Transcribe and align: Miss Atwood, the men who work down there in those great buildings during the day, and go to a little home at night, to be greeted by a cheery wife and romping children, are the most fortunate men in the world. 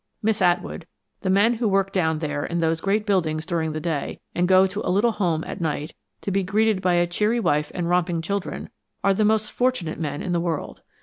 Miss 0.23 0.41
Atwood, 0.41 0.87
the 1.21 1.29
men 1.29 1.53
who 1.53 1.67
work 1.67 1.91
down 1.91 2.17
there 2.17 2.43
in 2.43 2.59
those 2.59 2.81
great 2.81 3.05
buildings 3.05 3.45
during 3.45 3.71
the 3.71 3.79
day, 3.79 4.19
and 4.33 4.47
go 4.47 4.65
to 4.65 4.81
a 4.83 4.89
little 4.89 5.11
home 5.11 5.43
at 5.43 5.61
night, 5.61 5.93
to 6.21 6.31
be 6.31 6.41
greeted 6.43 6.81
by 6.81 6.95
a 6.95 7.05
cheery 7.05 7.39
wife 7.39 7.71
and 7.75 7.87
romping 7.87 8.23
children, 8.23 8.69
are 9.03 9.13
the 9.13 9.23
most 9.23 9.51
fortunate 9.51 9.99
men 9.99 10.23
in 10.23 10.31
the 10.31 10.39
world. 10.41 10.81